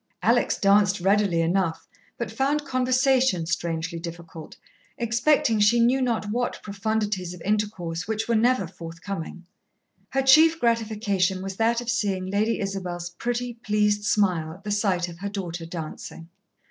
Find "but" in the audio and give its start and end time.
2.17-2.31